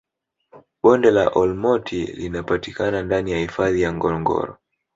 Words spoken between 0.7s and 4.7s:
bonde la olmoti linapatikana ndani ya hifadhi ya ngorongoro